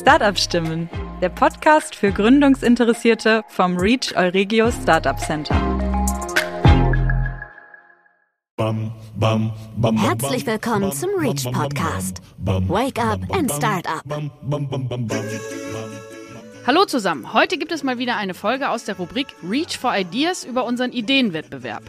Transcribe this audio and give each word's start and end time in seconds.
Startup 0.00 0.38
Stimmen, 0.38 0.88
der 1.20 1.28
Podcast 1.28 1.94
für 1.94 2.10
Gründungsinteressierte 2.10 3.42
vom 3.48 3.76
Reach 3.76 4.16
Euregio 4.16 4.72
Startup 4.72 5.18
Center. 5.18 5.54
Herzlich 9.96 10.46
willkommen 10.46 10.90
zum 10.92 11.10
Reach 11.18 11.44
Podcast. 11.52 12.22
Wake 12.38 12.98
up 12.98 13.20
and 13.30 13.52
start 13.52 13.86
up. 13.86 14.02
Hallo 16.70 16.84
zusammen, 16.84 17.32
heute 17.32 17.58
gibt 17.58 17.72
es 17.72 17.82
mal 17.82 17.98
wieder 17.98 18.16
eine 18.16 18.32
Folge 18.32 18.68
aus 18.68 18.84
der 18.84 18.96
Rubrik 18.96 19.26
Reach 19.42 19.76
for 19.76 19.92
Ideas 19.92 20.44
über 20.44 20.64
unseren 20.64 20.92
Ideenwettbewerb. 20.92 21.82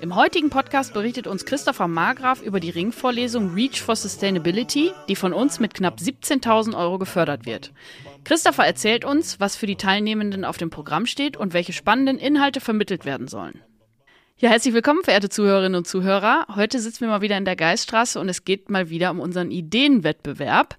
Im 0.00 0.14
heutigen 0.14 0.48
Podcast 0.48 0.94
berichtet 0.94 1.26
uns 1.26 1.44
Christopher 1.44 1.88
Margraf 1.88 2.40
über 2.40 2.60
die 2.60 2.70
Ringvorlesung 2.70 3.52
Reach 3.54 3.82
for 3.82 3.96
Sustainability, 3.96 4.92
die 5.08 5.16
von 5.16 5.32
uns 5.32 5.58
mit 5.58 5.74
knapp 5.74 5.98
17.000 5.98 6.78
Euro 6.78 7.00
gefördert 7.00 7.46
wird. 7.46 7.72
Christopher 8.22 8.64
erzählt 8.64 9.04
uns, 9.04 9.40
was 9.40 9.56
für 9.56 9.66
die 9.66 9.74
Teilnehmenden 9.74 10.44
auf 10.44 10.56
dem 10.56 10.70
Programm 10.70 11.06
steht 11.06 11.36
und 11.36 11.52
welche 11.52 11.72
spannenden 11.72 12.18
Inhalte 12.18 12.60
vermittelt 12.60 13.04
werden 13.04 13.26
sollen. 13.26 13.60
Ja, 14.40 14.50
herzlich 14.50 14.72
willkommen, 14.72 15.02
verehrte 15.02 15.28
Zuhörerinnen 15.28 15.74
und 15.74 15.88
Zuhörer. 15.88 16.46
Heute 16.54 16.78
sitzen 16.78 17.00
wir 17.00 17.08
mal 17.08 17.22
wieder 17.22 17.36
in 17.36 17.44
der 17.44 17.56
Geiststraße 17.56 18.20
und 18.20 18.28
es 18.28 18.44
geht 18.44 18.70
mal 18.70 18.88
wieder 18.88 19.10
um 19.10 19.18
unseren 19.18 19.50
Ideenwettbewerb. 19.50 20.76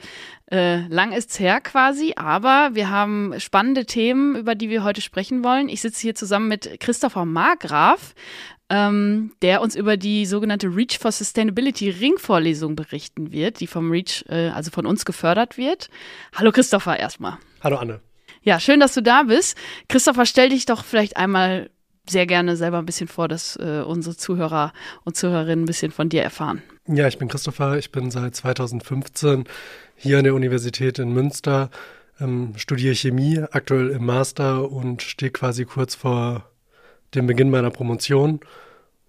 Äh, 0.50 0.88
lang 0.88 1.12
ist's 1.12 1.42
her 1.42 1.60
quasi, 1.60 2.14
aber 2.16 2.70
wir 2.72 2.90
haben 2.90 3.38
spannende 3.38 3.86
Themen, 3.86 4.38
über 4.38 4.56
die 4.56 4.70
wir 4.70 4.86
heute 4.86 5.02
sprechen 5.02 5.44
wollen. 5.44 5.68
Ich 5.68 5.82
sitze 5.82 6.00
hier 6.00 6.16
zusammen 6.16 6.48
mit 6.48 6.80
Christopher 6.80 7.26
Margraf, 7.26 8.16
ähm, 8.70 9.34
der 9.42 9.60
uns 9.60 9.76
über 9.76 9.98
die 9.98 10.26
sogenannte 10.26 10.74
Reach 10.74 10.98
for 10.98 11.12
Sustainability 11.12 11.90
Ringvorlesung 11.90 12.78
berichten 12.78 13.34
wird, 13.34 13.60
die 13.60 13.68
vom 13.68 13.92
Reach, 13.92 14.24
äh, 14.30 14.52
also 14.52 14.72
von 14.72 14.86
uns 14.86 15.04
gefördert 15.04 15.58
wird. 15.58 15.90
Hallo 16.34 16.54
Christopher 16.54 16.98
erstmal. 16.98 17.40
Hallo 17.62 17.76
Anne. 17.76 18.00
Ja, 18.42 18.62
schön, 18.62 18.80
dass 18.80 18.94
du 18.94 19.04
da 19.04 19.24
bist. 19.24 19.58
Christopher, 19.90 20.26
stell 20.26 20.48
dich 20.48 20.66
doch 20.66 20.86
vielleicht 20.86 21.18
einmal 21.18 21.70
sehr 22.10 22.26
gerne 22.26 22.56
selber 22.56 22.80
ein 22.80 22.86
bisschen 22.86 23.08
vor, 23.08 23.28
dass 23.28 23.56
äh, 23.58 23.84
unsere 23.86 24.16
Zuhörer 24.16 24.74
und 25.04 25.16
Zuhörerinnen 25.16 25.64
ein 25.64 25.68
bisschen 25.68 25.92
von 25.92 26.10
dir 26.10 26.24
erfahren. 26.24 26.62
Ja, 26.88 27.08
ich 27.08 27.18
bin 27.18 27.28
Christopher. 27.28 27.78
Ich 27.78 27.92
bin 27.92 28.12
seit 28.12 28.36
2015 28.36 29.46
hier 29.96 30.18
an 30.18 30.24
der 30.24 30.34
Universität 30.34 30.98
in 30.98 31.14
Münster, 31.14 31.70
ähm, 32.20 32.54
studiere 32.56 32.96
Chemie, 32.96 33.44
aktuell 33.52 33.90
im 33.90 34.06
Master 34.06 34.72
und 34.72 35.02
stehe 35.02 35.32
quasi 35.32 35.66
kurz 35.66 35.96
vor 35.96 36.50
dem 37.16 37.28
Beginn 37.28 37.50
meiner 37.50 37.70
Promotion 37.70 38.40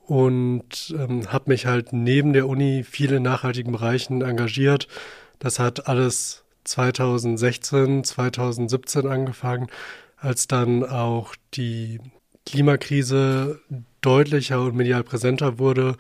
und 0.07 0.95
ähm, 0.99 1.33
habe 1.33 1.51
mich 1.51 1.67
halt 1.67 1.93
neben 1.93 2.33
der 2.33 2.49
Uni 2.49 2.83
viel 2.83 3.13
in 3.13 3.23
nachhaltigen 3.23 3.73
Bereichen 3.73 4.23
engagiert. 4.23 4.89
Das 5.39 5.59
hat 5.59 5.87
alles 5.87 6.45
2016, 6.65 8.05
2017 8.05 9.07
angefangen, 9.07 9.69
als 10.17 10.49
dann 10.49 10.85
auch 10.85 11.35
die 11.55 12.01
Klimakrise 12.47 13.61
deutlicher 14.01 14.63
und 14.63 14.77
medial 14.77 15.05
präsenter 15.05 15.59
wurde. 15.59 15.97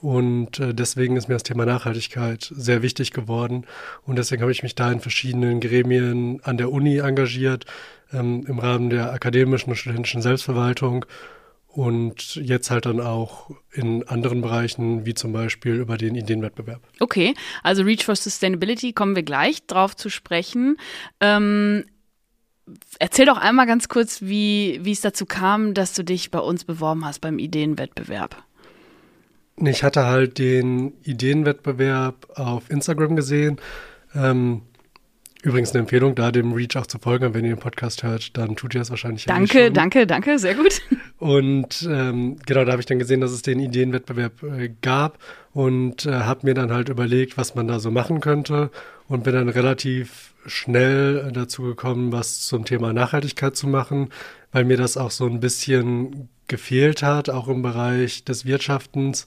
Und 0.00 0.60
äh, 0.60 0.74
deswegen 0.74 1.16
ist 1.16 1.28
mir 1.28 1.34
das 1.34 1.42
Thema 1.42 1.66
Nachhaltigkeit 1.66 2.52
sehr 2.54 2.82
wichtig 2.82 3.10
geworden. 3.12 3.66
Und 4.04 4.16
deswegen 4.16 4.42
habe 4.42 4.52
ich 4.52 4.62
mich 4.62 4.76
da 4.76 4.92
in 4.92 5.00
verschiedenen 5.00 5.60
Gremien 5.60 6.40
an 6.44 6.56
der 6.56 6.70
Uni 6.70 6.98
engagiert, 6.98 7.64
ähm, 8.12 8.44
im 8.46 8.58
Rahmen 8.60 8.90
der 8.90 9.12
akademischen 9.12 9.70
und 9.70 9.76
studentischen 9.76 10.22
Selbstverwaltung 10.22 11.04
und 11.66 12.34
jetzt 12.36 12.70
halt 12.70 12.86
dann 12.86 13.00
auch 13.00 13.50
in 13.72 14.02
anderen 14.08 14.40
Bereichen, 14.40 15.04
wie 15.04 15.14
zum 15.14 15.32
Beispiel 15.32 15.74
über 15.74 15.96
den 15.96 16.14
Ideenwettbewerb. 16.14 16.80
Okay, 16.98 17.34
also 17.62 17.82
Reach 17.82 18.04
for 18.04 18.16
Sustainability 18.16 18.92
kommen 18.92 19.14
wir 19.14 19.22
gleich 19.22 19.66
drauf 19.66 19.94
zu 19.94 20.08
sprechen. 20.08 20.76
Ähm, 21.20 21.84
erzähl 22.98 23.26
doch 23.26 23.38
einmal 23.38 23.66
ganz 23.66 23.88
kurz, 23.88 24.22
wie, 24.22 24.80
wie 24.82 24.92
es 24.92 25.00
dazu 25.00 25.26
kam, 25.26 25.74
dass 25.74 25.94
du 25.94 26.02
dich 26.04 26.30
bei 26.30 26.40
uns 26.40 26.64
beworben 26.64 27.04
hast 27.04 27.20
beim 27.20 27.38
Ideenwettbewerb. 27.38 28.42
Ich 29.56 29.82
hatte 29.82 30.04
halt 30.04 30.38
den 30.38 30.92
Ideenwettbewerb 31.02 32.28
auf 32.38 32.70
Instagram 32.70 33.16
gesehen. 33.16 33.58
Ähm, 34.14 34.62
übrigens 35.42 35.70
eine 35.70 35.80
Empfehlung, 35.80 36.14
da 36.14 36.32
dem 36.32 36.52
Reach 36.52 36.76
auch 36.76 36.86
zu 36.86 36.98
folgen. 36.98 37.34
Wenn 37.34 37.44
ihr 37.44 37.54
den 37.54 37.60
Podcast 37.60 38.02
hört, 38.02 38.36
dann 38.36 38.56
tut 38.56 38.74
ihr 38.74 38.80
das 38.80 38.90
wahrscheinlich. 38.90 39.24
Danke, 39.26 39.66
schon. 39.66 39.74
danke, 39.74 40.06
danke, 40.06 40.38
sehr 40.38 40.54
gut. 40.54 40.82
Und 41.18 41.88
ähm, 41.90 42.36
genau, 42.46 42.64
da 42.64 42.72
habe 42.72 42.80
ich 42.80 42.86
dann 42.86 42.98
gesehen, 42.98 43.20
dass 43.20 43.32
es 43.32 43.42
den 43.42 43.58
Ideenwettbewerb 43.58 44.42
äh, 44.42 44.70
gab 44.82 45.18
und 45.52 46.06
äh, 46.06 46.12
habe 46.12 46.46
mir 46.46 46.54
dann 46.54 46.70
halt 46.70 46.88
überlegt, 46.88 47.36
was 47.36 47.56
man 47.56 47.66
da 47.66 47.80
so 47.80 47.90
machen 47.90 48.20
könnte 48.20 48.70
und 49.08 49.24
bin 49.24 49.34
dann 49.34 49.48
relativ 49.48 50.34
schnell 50.46 51.32
dazu 51.32 51.62
gekommen, 51.62 52.12
was 52.12 52.40
zum 52.46 52.64
Thema 52.64 52.92
Nachhaltigkeit 52.92 53.56
zu 53.56 53.66
machen, 53.66 54.10
weil 54.52 54.64
mir 54.64 54.76
das 54.76 54.96
auch 54.96 55.10
so 55.10 55.26
ein 55.26 55.40
bisschen 55.40 56.28
gefehlt 56.46 57.02
hat, 57.02 57.28
auch 57.28 57.48
im 57.48 57.62
Bereich 57.62 58.24
des 58.24 58.44
Wirtschaftens. 58.44 59.24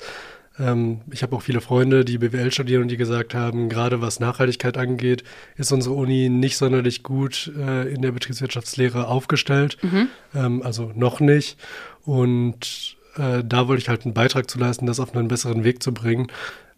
Ähm, 0.60 1.02
ich 1.12 1.24
habe 1.24 1.36
auch 1.36 1.42
viele 1.42 1.62
Freunde, 1.62 2.06
die 2.06 2.18
BWL 2.18 2.52
studieren 2.52 2.84
und 2.84 2.88
die 2.90 2.98
gesagt 2.98 3.34
haben, 3.34 3.70
gerade 3.70 4.02
was 4.02 4.20
Nachhaltigkeit 4.20 4.78
angeht, 4.78 5.24
ist 5.56 5.72
unsere 5.72 5.96
Uni 5.96 6.30
nicht 6.30 6.58
sonderlich 6.58 7.04
gut 7.04 7.52
äh, 7.58 7.92
in 7.92 8.02
der 8.02 8.12
Betriebswirtschaftslehre 8.12 9.08
aufgestellt. 9.08 9.78
Mhm. 9.82 10.08
Ähm, 10.36 10.62
also 10.64 10.92
noch 10.96 11.20
nicht. 11.20 11.58
Und 12.04 12.98
äh, 13.18 13.44
da 13.44 13.68
wollte 13.68 13.82
ich 13.82 13.90
halt 13.90 14.06
einen 14.06 14.14
Beitrag 14.14 14.50
zu 14.50 14.60
leisten, 14.60 14.86
das 14.86 15.00
auf 15.00 15.16
einen 15.16 15.28
besseren 15.28 15.64
Weg 15.64 15.82
zu 15.82 15.94
bringen. 15.94 16.28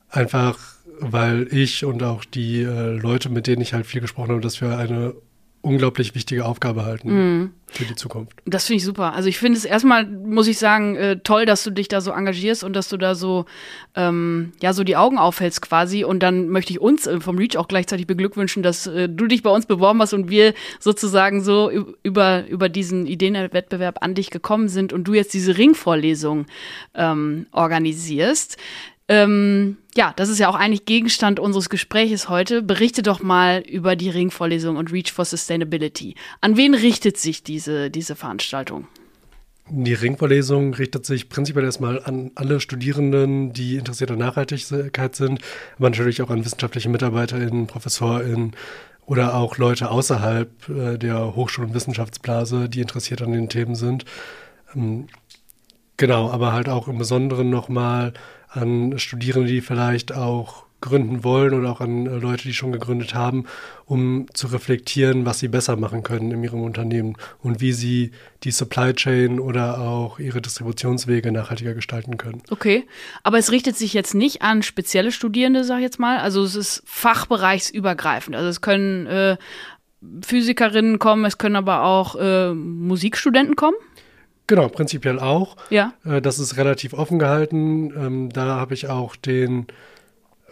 Einfach 0.09 0.57
weil 0.99 1.47
ich 1.51 1.85
und 1.85 2.03
auch 2.03 2.23
die 2.23 2.61
äh, 2.61 2.97
Leute, 2.97 3.29
mit 3.29 3.47
denen 3.47 3.61
ich 3.61 3.73
halt 3.73 3.85
viel 3.85 4.01
gesprochen 4.01 4.31
habe, 4.31 4.41
das 4.41 4.57
für 4.57 4.77
eine 4.77 5.13
unglaublich 5.63 6.13
wichtige 6.13 6.45
Aufgabe 6.45 6.83
halten 6.83 7.41
mm. 7.41 7.53
für 7.67 7.85
die 7.85 7.95
Zukunft. 7.95 8.33
Das 8.45 8.67
finde 8.67 8.77
ich 8.77 8.83
super. 8.83 9.13
Also 9.13 9.29
ich 9.29 9.39
finde 9.39 9.57
es 9.57 9.63
erstmal, 9.63 10.05
muss 10.05 10.47
ich 10.47 10.59
sagen, 10.59 10.95
äh, 10.97 11.19
toll, 11.23 11.45
dass 11.45 11.63
du 11.63 11.71
dich 11.71 11.87
da 11.87 12.01
so 12.01 12.11
engagierst 12.11 12.65
und 12.65 12.73
dass 12.73 12.89
du 12.89 12.97
da 12.97 13.15
so, 13.15 13.45
ähm, 13.95 14.51
ja, 14.61 14.73
so 14.73 14.83
die 14.83 14.97
Augen 14.97 15.17
aufhältst 15.17 15.61
quasi. 15.61 16.03
Und 16.03 16.19
dann 16.21 16.49
möchte 16.49 16.73
ich 16.73 16.81
uns 16.81 17.07
äh, 17.07 17.21
vom 17.21 17.37
Reach 17.37 17.55
auch 17.55 17.69
gleichzeitig 17.69 18.07
beglückwünschen, 18.07 18.61
dass 18.61 18.87
äh, 18.87 19.07
du 19.07 19.25
dich 19.25 19.41
bei 19.41 19.49
uns 19.49 19.65
beworben 19.65 20.01
hast 20.01 20.13
und 20.13 20.29
wir 20.29 20.53
sozusagen 20.81 21.41
so 21.41 21.71
über, 22.03 22.45
über 22.47 22.67
diesen 22.67 23.07
Ideenwettbewerb 23.07 23.99
an 24.01 24.15
dich 24.15 24.31
gekommen 24.31 24.67
sind 24.67 24.91
und 24.91 25.05
du 25.05 25.13
jetzt 25.13 25.33
diese 25.33 25.57
Ringvorlesung 25.57 26.45
ähm, 26.93 27.47
organisierst. 27.53 28.57
Ähm, 29.09 29.77
ja, 29.95 30.13
das 30.15 30.29
ist 30.29 30.39
ja 30.39 30.49
auch 30.49 30.55
eigentlich 30.55 30.85
Gegenstand 30.85 31.39
unseres 31.39 31.69
Gespräches 31.69 32.29
heute. 32.29 32.61
Berichte 32.61 33.03
doch 33.03 33.21
mal 33.21 33.59
über 33.59 33.95
die 33.95 34.09
Ringvorlesung 34.09 34.77
und 34.77 34.91
Reach 34.91 35.11
for 35.11 35.25
Sustainability. 35.25 36.15
An 36.41 36.57
wen 36.57 36.73
richtet 36.73 37.17
sich 37.17 37.43
diese, 37.43 37.89
diese 37.89 38.15
Veranstaltung? 38.15 38.87
Die 39.69 39.93
Ringvorlesung 39.93 40.73
richtet 40.73 41.05
sich 41.05 41.29
prinzipiell 41.29 41.63
erstmal 41.63 42.03
an 42.03 42.31
alle 42.35 42.59
Studierenden, 42.59 43.53
die 43.53 43.77
interessiert 43.77 44.11
an 44.11 44.19
Nachhaltigkeit 44.19 45.15
sind, 45.15 45.39
aber 45.77 45.89
natürlich 45.89 46.21
auch 46.21 46.29
an 46.29 46.43
wissenschaftliche 46.43 46.89
MitarbeiterInnen, 46.89 47.67
ProfessorInnen 47.67 48.55
oder 49.05 49.35
auch 49.35 49.57
Leute 49.57 49.89
außerhalb 49.89 50.69
äh, 50.69 50.97
der 50.97 51.35
Hochschul- 51.35 51.65
und 51.65 51.73
Wissenschaftsblase, 51.73 52.67
die 52.67 52.81
interessiert 52.81 53.21
an 53.21 53.31
den 53.31 53.47
Themen 53.49 53.75
sind. 53.75 54.05
Ähm, 54.75 55.07
genau, 55.95 56.29
aber 56.29 56.51
halt 56.51 56.67
auch 56.67 56.87
im 56.89 56.97
Besonderen 56.97 57.49
nochmal 57.49 58.13
an 58.53 58.97
Studierende, 58.99 59.51
die 59.51 59.61
vielleicht 59.61 60.13
auch 60.13 60.65
gründen 60.83 61.23
wollen 61.23 61.53
oder 61.53 61.71
auch 61.71 61.79
an 61.79 62.05
äh, 62.05 62.17
Leute, 62.17 62.43
die 62.43 62.53
schon 62.53 62.73
gegründet 62.73 63.15
haben, 63.15 63.45
um 63.85 64.27
zu 64.33 64.47
reflektieren, 64.47 65.25
was 65.25 65.39
sie 65.39 65.47
besser 65.47 65.77
machen 65.77 66.03
können 66.03 66.31
in 66.31 66.43
ihrem 66.43 66.61
Unternehmen 66.61 67.15
und 67.41 67.61
wie 67.61 67.71
sie 67.71 68.11
die 68.43 68.51
Supply 68.51 68.93
Chain 68.93 69.39
oder 69.39 69.79
auch 69.79 70.19
ihre 70.19 70.41
Distributionswege 70.41 71.31
nachhaltiger 71.31 71.73
gestalten 71.73 72.17
können. 72.17 72.43
Okay, 72.49 72.85
aber 73.23 73.37
es 73.37 73.51
richtet 73.51 73.77
sich 73.77 73.93
jetzt 73.93 74.13
nicht 74.13 74.41
an 74.41 74.61
spezielle 74.61 75.13
Studierende, 75.13 75.63
sag 75.63 75.77
ich 75.77 75.83
jetzt 75.83 75.99
mal. 75.99 76.19
Also 76.19 76.43
es 76.43 76.55
ist 76.55 76.83
fachbereichsübergreifend. 76.85 78.35
Also 78.35 78.49
es 78.49 78.59
können 78.59 79.07
äh, 79.07 79.37
Physikerinnen 80.21 80.99
kommen, 80.99 81.23
es 81.23 81.37
können 81.37 81.55
aber 81.55 81.83
auch 81.83 82.17
äh, 82.17 82.53
Musikstudenten 82.53 83.55
kommen. 83.55 83.77
Genau, 84.47 84.67
prinzipiell 84.67 85.19
auch. 85.19 85.55
Ja. 85.69 85.93
Äh, 86.05 86.21
das 86.21 86.39
ist 86.39 86.57
relativ 86.57 86.93
offen 86.93 87.19
gehalten. 87.19 87.93
Ähm, 87.95 88.29
da 88.29 88.57
habe 88.57 88.73
ich 88.73 88.89
auch 88.89 89.15
den 89.15 89.67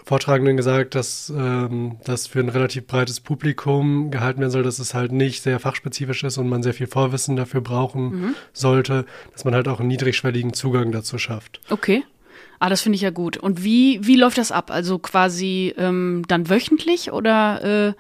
Vortragenden 0.04 0.58
gesagt, 0.58 0.96
dass 0.96 1.32
ähm, 1.36 1.98
das 2.06 2.28
für 2.28 2.40
ein 2.40 2.50
relativ 2.50 2.88
breites 2.88 3.20
Publikum 3.20 4.10
gehalten 4.10 4.40
werden 4.40 4.52
soll, 4.52 4.64
dass 4.64 4.80
es 4.80 4.94
halt 4.94 5.12
nicht 5.12 5.44
sehr 5.44 5.60
fachspezifisch 5.60 6.24
ist 6.24 6.38
und 6.38 6.50
man 6.50 6.64
sehr 6.64 6.74
viel 6.74 6.88
Vorwissen 6.88 7.36
dafür 7.36 7.62
brauchen 7.62 8.04
mhm. 8.04 8.36
sollte, 8.54 9.06
dass 9.34 9.46
man 9.46 9.54
halt 9.54 9.68
auch 9.68 9.80
einen 9.80 9.90
niedrigschwelligen 9.90 10.54
Zugang 10.54 10.92
dazu 10.92 11.18
schafft. 11.18 11.60
Okay. 11.70 12.04
Ah, 12.60 12.70
das 12.70 12.82
finde 12.82 12.96
ich 12.96 13.02
ja 13.02 13.10
gut. 13.10 13.38
Und 13.38 13.64
wie, 13.64 14.06
wie 14.06 14.16
läuft 14.16 14.38
das 14.38 14.52
ab? 14.52 14.72
Also 14.72 15.00
quasi 15.00 15.74
ähm, 15.78 16.24
dann 16.28 16.50
wöchentlich 16.50 17.12
oder 17.12 17.90
äh 17.90 17.94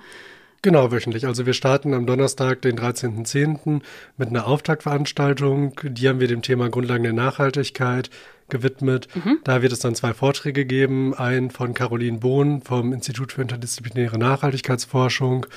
Genau, 0.63 0.91
wöchentlich. 0.91 1.25
Also 1.25 1.47
wir 1.47 1.53
starten 1.53 1.93
am 1.95 2.05
Donnerstag, 2.05 2.61
den 2.61 2.77
13.10. 2.77 3.81
mit 4.17 4.29
einer 4.29 4.45
Auftaktveranstaltung. 4.45 5.73
Die 5.83 6.07
haben 6.07 6.19
wir 6.19 6.27
dem 6.27 6.43
Thema 6.43 6.69
Grundlagen 6.69 7.03
der 7.03 7.13
Nachhaltigkeit 7.13 8.11
gewidmet. 8.49 9.07
Mhm. 9.15 9.39
Da 9.43 9.63
wird 9.63 9.71
es 9.71 9.79
dann 9.79 9.95
zwei 9.95 10.13
Vorträge 10.13 10.65
geben. 10.65 11.15
Einen 11.15 11.49
von 11.49 11.73
Caroline 11.73 12.19
Bohn 12.19 12.61
vom 12.61 12.93
Institut 12.93 13.31
für 13.31 13.41
interdisziplinäre 13.41 14.19
Nachhaltigkeitsforschung. 14.19 15.47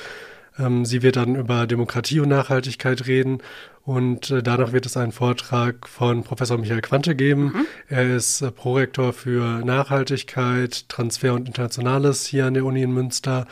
Ähm, 0.59 0.87
sie 0.87 1.03
wird 1.03 1.17
dann 1.17 1.35
über 1.35 1.67
Demokratie 1.67 2.21
und 2.21 2.29
Nachhaltigkeit 2.29 3.07
reden 3.07 3.39
und 3.83 4.31
äh, 4.31 4.43
danach 4.43 4.73
wird 4.73 4.87
es 4.87 4.97
einen 4.97 5.13
Vortrag 5.13 5.89
von 5.89 6.23
Professor 6.23 6.57
Michael 6.57 6.81
Quante 6.81 7.15
geben. 7.15 7.45
Mhm. 7.45 7.67
Er 7.89 8.17
ist 8.17 8.41
äh, 8.41 8.51
Prorektor 8.51 9.13
für 9.13 9.65
Nachhaltigkeit, 9.65 10.89
Transfer 10.89 11.35
und 11.35 11.47
Internationales 11.47 12.25
hier 12.25 12.47
an 12.47 12.55
der 12.55 12.65
Uni 12.65 12.83
in 12.83 12.93
Münster 12.93 13.47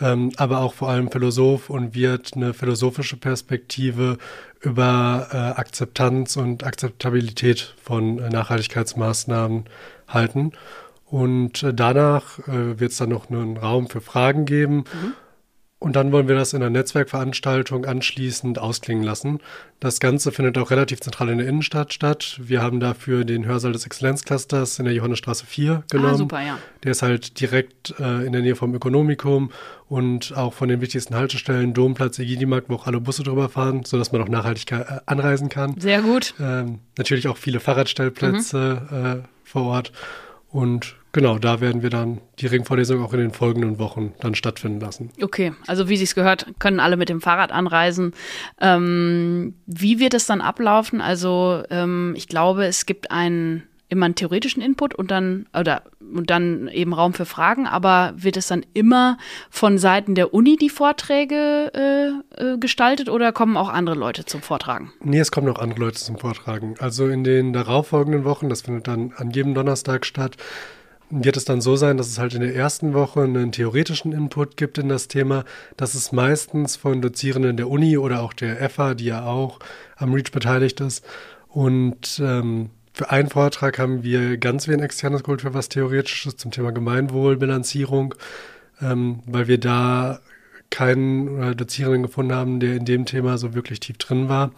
ähm, 0.00 0.32
aber 0.36 0.60
auch 0.60 0.74
vor 0.74 0.90
allem 0.90 1.10
Philosoph 1.10 1.70
und 1.70 1.94
wird 1.94 2.32
eine 2.34 2.54
philosophische 2.54 3.16
Perspektive 3.16 4.18
über 4.60 5.28
äh, 5.32 5.36
Akzeptanz 5.36 6.36
und 6.36 6.64
Akzeptabilität 6.64 7.74
von 7.82 8.18
äh, 8.18 8.28
Nachhaltigkeitsmaßnahmen 8.28 9.64
halten. 10.08 10.52
Und 11.06 11.62
äh, 11.62 11.72
danach 11.72 12.40
äh, 12.40 12.78
wird 12.80 12.92
es 12.92 12.98
dann 12.98 13.10
noch 13.10 13.30
einen 13.30 13.56
Raum 13.56 13.88
für 13.88 14.00
Fragen 14.00 14.44
geben. 14.44 14.78
Mhm. 14.78 15.14
Und 15.78 15.94
dann 15.94 16.10
wollen 16.10 16.26
wir 16.26 16.34
das 16.34 16.54
in 16.54 16.62
einer 16.62 16.70
Netzwerkveranstaltung 16.70 17.84
anschließend 17.84 18.58
ausklingen 18.58 19.04
lassen. 19.04 19.40
Das 19.78 20.00
Ganze 20.00 20.32
findet 20.32 20.56
auch 20.56 20.70
relativ 20.70 21.00
zentral 21.00 21.28
in 21.28 21.36
der 21.36 21.46
Innenstadt 21.46 21.92
statt. 21.92 22.40
Wir 22.42 22.62
haben 22.62 22.80
dafür 22.80 23.26
den 23.26 23.44
Hörsaal 23.44 23.72
des 23.72 23.84
Exzellenzclusters 23.84 24.78
in 24.78 24.86
der 24.86 24.94
Johannesstraße 24.94 25.44
4 25.44 25.84
genommen. 25.90 26.14
Ah, 26.14 26.16
super, 26.16 26.40
ja. 26.40 26.58
Der 26.82 26.92
ist 26.92 27.02
halt 27.02 27.40
direkt 27.40 27.94
äh, 28.00 28.24
in 28.24 28.32
der 28.32 28.40
Nähe 28.40 28.56
vom 28.56 28.74
Ökonomikum 28.74 29.50
und 29.88 30.34
auch 30.34 30.54
von 30.54 30.70
den 30.70 30.80
wichtigsten 30.80 31.14
Haltestellen, 31.14 31.74
Domplatz, 31.74 32.18
Egidimarkt, 32.18 32.70
wo 32.70 32.76
auch 32.76 32.86
alle 32.86 32.98
Busse 32.98 33.22
drüber 33.22 33.50
fahren, 33.50 33.84
sodass 33.84 34.12
man 34.12 34.22
auch 34.22 34.28
nachhaltig 34.28 34.72
äh, 34.72 34.84
anreisen 35.04 35.50
kann. 35.50 35.78
Sehr 35.78 36.00
gut. 36.00 36.32
Ähm, 36.40 36.78
natürlich 36.96 37.28
auch 37.28 37.36
viele 37.36 37.60
Fahrradstellplätze 37.60 38.82
mhm. 38.90 39.06
äh, 39.06 39.16
vor 39.44 39.64
Ort. 39.66 39.92
Und 40.50 40.96
genau, 41.12 41.38
da 41.38 41.60
werden 41.60 41.82
wir 41.82 41.90
dann 41.90 42.20
die 42.38 42.46
Ringvorlesung 42.46 43.02
auch 43.02 43.12
in 43.12 43.20
den 43.20 43.32
folgenden 43.32 43.78
Wochen 43.78 44.14
dann 44.20 44.34
stattfinden 44.34 44.80
lassen. 44.80 45.10
Okay, 45.20 45.52
also 45.66 45.88
wie 45.88 45.96
Sie 45.96 46.04
es 46.04 46.14
gehört, 46.14 46.46
können 46.58 46.80
alle 46.80 46.96
mit 46.96 47.08
dem 47.08 47.20
Fahrrad 47.20 47.52
anreisen. 47.52 48.12
Ähm, 48.60 49.54
wie 49.66 49.98
wird 49.98 50.14
es 50.14 50.26
dann 50.26 50.40
ablaufen? 50.40 51.00
Also 51.00 51.62
ähm, 51.70 52.14
ich 52.16 52.28
glaube, 52.28 52.64
es 52.66 52.86
gibt 52.86 53.10
einen 53.10 53.64
immer 53.88 54.06
einen 54.06 54.14
theoretischen 54.14 54.62
Input 54.62 54.94
und 54.94 55.10
dann 55.10 55.46
oder 55.58 55.82
und 56.00 56.30
dann 56.30 56.68
eben 56.68 56.92
Raum 56.92 57.14
für 57.14 57.26
Fragen, 57.26 57.66
aber 57.66 58.14
wird 58.16 58.36
es 58.36 58.48
dann 58.48 58.64
immer 58.74 59.18
von 59.50 59.78
Seiten 59.78 60.14
der 60.14 60.34
Uni 60.34 60.56
die 60.56 60.70
Vorträge 60.70 61.72
äh, 61.74 62.42
äh, 62.42 62.58
gestaltet 62.58 63.08
oder 63.08 63.32
kommen 63.32 63.56
auch 63.56 63.68
andere 63.68 63.96
Leute 63.96 64.24
zum 64.24 64.42
Vortragen? 64.42 64.92
Nee, 65.02 65.20
es 65.20 65.30
kommen 65.30 65.48
auch 65.48 65.58
andere 65.58 65.80
Leute 65.80 65.98
zum 65.98 66.18
Vortragen. 66.18 66.74
Also 66.78 67.08
in 67.08 67.24
den 67.24 67.52
darauffolgenden 67.52 68.24
Wochen, 68.24 68.48
das 68.48 68.62
findet 68.62 68.88
dann 68.88 69.12
an 69.16 69.30
jedem 69.30 69.54
Donnerstag 69.54 70.06
statt, 70.06 70.36
wird 71.08 71.36
es 71.36 71.44
dann 71.44 71.60
so 71.60 71.76
sein, 71.76 71.96
dass 71.96 72.08
es 72.08 72.18
halt 72.18 72.34
in 72.34 72.40
der 72.40 72.54
ersten 72.54 72.92
Woche 72.92 73.22
einen 73.22 73.52
theoretischen 73.52 74.12
Input 74.12 74.56
gibt 74.56 74.78
in 74.78 74.88
das 74.88 75.06
Thema. 75.06 75.44
Das 75.76 75.94
ist 75.94 76.12
meistens 76.12 76.74
von 76.76 77.00
Dozierenden 77.00 77.56
der 77.56 77.70
Uni 77.70 77.96
oder 77.96 78.22
auch 78.22 78.32
der 78.32 78.68
FA, 78.68 78.94
die 78.94 79.04
ja 79.06 79.24
auch 79.24 79.60
am 79.96 80.12
REACH 80.12 80.32
beteiligt 80.32 80.80
ist. 80.80 81.04
Und 81.48 82.20
ähm, 82.22 82.70
für 82.96 83.10
einen 83.10 83.28
Vortrag 83.28 83.78
haben 83.78 84.02
wir 84.04 84.38
ganz 84.38 84.68
wenig 84.68 84.82
externes 84.82 85.22
Gold 85.22 85.42
für 85.42 85.52
was 85.52 85.68
Theoretisches 85.68 86.38
zum 86.38 86.50
Thema 86.50 86.72
Gemeinwohlbilanzierung, 86.72 88.14
ähm, 88.80 89.20
weil 89.26 89.48
wir 89.48 89.58
da 89.58 90.20
keinen 90.70 91.42
äh, 91.42 91.54
Dozierenden 91.54 92.04
gefunden 92.04 92.32
haben, 92.32 92.58
der 92.58 92.74
in 92.74 92.86
dem 92.86 93.04
Thema 93.04 93.36
so 93.36 93.52
wirklich 93.52 93.80
tief 93.80 93.98
drin 93.98 94.30
war. 94.30 94.50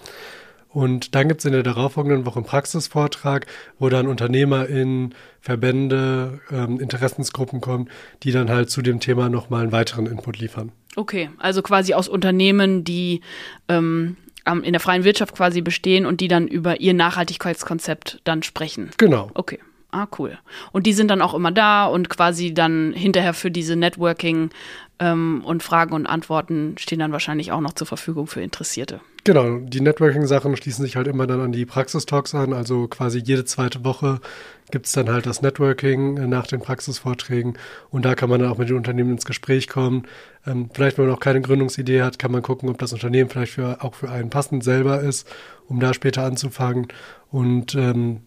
Und 0.69 1.17
dann 1.17 1.27
gibt 1.27 1.41
es 1.41 1.47
in 1.47 1.53
der 1.53 1.65
darauffolgenden 1.65 2.27
Woche 2.27 2.37
einen 2.37 2.47
Praxisvortrag, 2.47 3.47
wo 3.81 3.89
dann 3.89 4.07
Unternehmer 4.07 4.69
in 4.69 5.17
Verbände, 5.41 6.39
ähm, 6.53 6.79
Interessensgruppen 6.79 7.61
kommen, 7.61 7.91
die 8.23 8.31
dann 8.31 8.49
halt 8.51 8.71
zu 8.71 8.83
dem 8.83 9.01
Thema 9.01 9.29
nochmal 9.29 9.63
einen 9.63 9.73
weiteren 9.73 10.07
Input 10.07 10.39
liefern. 10.39 10.71
Okay, 10.95 11.31
also 11.39 11.61
quasi 11.63 11.93
aus 11.93 12.07
Unternehmen, 12.07 12.85
die 12.85 13.23
ähm, 13.69 14.17
in 14.63 14.73
der 14.73 14.81
freien 14.81 15.05
Wirtschaft 15.05 15.35
quasi 15.35 15.61
bestehen 15.61 16.07
und 16.07 16.21
die 16.21 16.29
dann 16.29 16.49
über 16.49 16.81
ihr 16.81 16.95
Nachhaltigkeitskonzept 16.95 18.21
dann 18.25 18.43
sprechen. 18.43 18.91
Genau. 18.99 19.31
Okay. 19.35 19.59
Ah, 19.91 20.07
cool. 20.19 20.39
Und 20.73 20.87
die 20.87 20.93
sind 20.93 21.09
dann 21.09 21.23
auch 21.23 21.33
immer 21.33 21.51
da 21.51 21.87
und 21.87 22.11
quasi 22.11 22.53
dann 22.53 22.93
hinterher 22.93 23.33
für 23.33 23.51
diese 23.51 23.75
Networking 23.75 24.51
ähm, 24.99 25.43
und 25.45 25.63
Fragen 25.63 25.95
und 25.95 26.07
Antworten 26.07 26.75
stehen 26.79 26.99
dann 26.99 27.13
wahrscheinlich 27.13 27.53
auch 27.53 27.61
noch 27.61 27.73
zur 27.73 27.87
Verfügung 27.87 28.27
für 28.27 28.43
Interessierte. 28.43 29.01
Genau, 29.25 29.59
die 29.59 29.81
Networking-Sachen 29.81 30.57
schließen 30.57 30.85
sich 30.85 30.97
halt 30.97 31.07
immer 31.07 31.27
dann 31.27 31.41
an 31.41 31.53
die 31.53 31.65
Praxistalks 31.65 32.35
an. 32.35 32.53
Also 32.53 32.87
quasi 32.89 33.19
jede 33.19 33.47
zweite 33.47 33.85
Woche 33.85 34.21
gibt 34.71 34.87
es 34.87 34.93
dann 34.93 35.09
halt 35.09 35.27
das 35.27 35.43
Networking 35.43 36.17
äh, 36.17 36.27
nach 36.27 36.47
den 36.47 36.61
Praxisvorträgen 36.61 37.59
und 37.91 38.05
da 38.05 38.15
kann 38.15 38.29
man 38.31 38.41
dann 38.41 38.51
auch 38.51 38.59
mit 38.59 38.69
den 38.69 38.77
Unternehmen 38.77 39.13
ins 39.13 39.25
Gespräch 39.25 39.69
kommen. 39.69 40.07
Ähm, 40.47 40.71
vielleicht, 40.73 40.99
wenn 40.99 41.07
man 41.07 41.13
noch 41.13 41.21
keine 41.21 41.41
Gründungsidee 41.41 42.03
hat, 42.03 42.19
kann 42.19 42.33
man 42.33 42.43
gucken, 42.43 42.69
ob 42.69 42.79
das 42.79 42.93
Unternehmen 42.93 43.31
vielleicht 43.31 43.53
für, 43.53 43.83
auch 43.83 43.95
für 43.95 44.11
einen 44.11 44.31
passend 44.31 44.65
selber 44.65 45.01
ist, 45.01 45.29
um 45.67 45.81
da 45.81 45.95
später 45.95 46.25
anzufangen. 46.25 46.89
Und 47.31 47.75
ähm, 47.75 48.23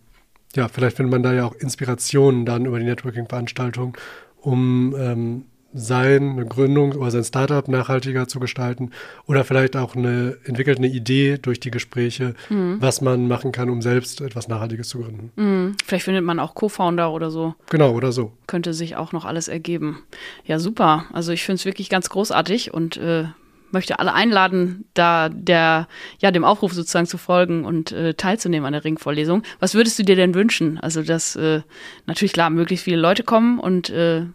ja, 0.56 0.68
vielleicht 0.68 0.98
findet 0.98 1.12
man 1.12 1.24
da 1.24 1.34
ja 1.34 1.46
auch 1.46 1.56
Inspirationen 1.56 2.46
dann 2.46 2.66
über 2.66 2.80
die 2.80 2.86
Networking-Veranstaltung, 2.86 3.98
um 4.42 4.96
ähm, 4.98 5.46
seine 5.74 6.46
Gründung 6.46 6.94
oder 6.94 7.12
sein 7.12 7.24
Startup 7.24 7.68
nachhaltiger 7.68 8.28
zu 8.28 8.40
gestalten 8.40 8.92
oder 9.26 9.44
vielleicht 9.44 9.76
auch 9.76 9.96
eine 9.96 10.38
entwickelt 10.46 10.78
eine 10.78 10.88
Idee 10.88 11.38
durch 11.42 11.60
die 11.60 11.72
Gespräche, 11.72 12.34
mhm. 12.50 12.78
was 12.80 13.02
man 13.02 13.28
machen 13.28 13.52
kann, 13.52 13.70
um 13.70 13.82
selbst 13.82 14.22
etwas 14.22 14.48
Nachhaltiges 14.48 14.90
zu 14.90 15.00
gründen. 15.00 15.32
Mhm. 15.36 15.76
Vielleicht 15.86 16.06
findet 16.06 16.24
man 16.24 16.40
auch 16.40 16.56
Co-Founder 16.56 17.12
oder 17.12 17.32
so. 17.32 17.56
Genau, 17.70 17.92
oder 17.92 18.12
so. 18.12 18.34
Könnte 18.48 18.74
sich 18.74 18.96
auch 18.96 19.12
noch 19.12 19.26
alles 19.26 19.48
ergeben. 19.48 20.04
Ja, 20.46 20.60
super. 20.60 21.06
Also 21.14 21.32
ich 21.32 21.44
finde 21.44 21.56
es 21.56 21.66
wirklich 21.66 21.90
ganz 21.90 22.10
großartig 22.10 22.74
und 22.74 22.98
äh, 22.98 23.26
möchte 23.72 24.00
alle 24.00 24.14
einladen, 24.14 24.86
da 24.94 25.30
der, 25.30 25.88
ja, 26.20 26.32
dem 26.32 26.44
Aufruf 26.44 26.74
sozusagen 26.74 27.08
zu 27.08 27.18
folgen 27.18 27.66
und 27.66 27.92
äh, 27.92 28.14
teilzunehmen 28.14 28.66
an 28.66 28.74
der 28.74 28.84
Ringvorlesung. 28.84 29.44
Was 29.60 29.74
würdest 29.74 29.98
du 30.00 30.04
dir 30.04 30.16
denn 30.16 30.36
wünschen? 30.36 30.78
Also, 30.80 31.02
dass 31.04 31.36
äh, 31.36 31.62
natürlich 32.06 32.34
klar 32.34 32.50
möglichst 32.50 32.86
viele 32.86 32.98
Leute 32.98 33.24
kommen 33.24 33.60
und 33.60 33.90
äh, 33.90 34.26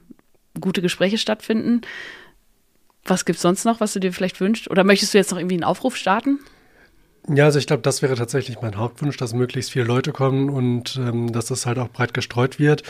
gute 0.60 0.82
Gespräche 0.82 1.18
stattfinden. 1.18 1.82
Was 3.04 3.24
gibt 3.24 3.36
es 3.36 3.42
sonst 3.42 3.64
noch, 3.64 3.80
was 3.80 3.92
du 3.92 4.00
dir 4.00 4.12
vielleicht 4.12 4.40
wünschst? 4.40 4.70
Oder 4.70 4.84
möchtest 4.84 5.14
du 5.14 5.18
jetzt 5.18 5.30
noch 5.30 5.38
irgendwie 5.38 5.54
einen 5.54 5.64
Aufruf 5.64 5.96
starten? 5.96 6.40
Ja, 7.28 7.44
also 7.44 7.58
ich 7.58 7.66
glaube, 7.66 7.82
das 7.82 8.02
wäre 8.02 8.14
tatsächlich 8.14 8.60
mein 8.62 8.76
Hauptwunsch, 8.76 9.16
dass 9.16 9.34
möglichst 9.34 9.72
viele 9.72 9.84
Leute 9.84 10.12
kommen 10.12 10.48
und 10.48 10.96
ähm, 10.96 11.32
dass 11.32 11.46
das 11.46 11.66
halt 11.66 11.78
auch 11.78 11.88
breit 11.88 12.14
gestreut 12.14 12.58
wird. 12.58 12.84